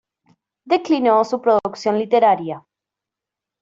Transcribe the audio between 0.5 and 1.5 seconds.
Declinó su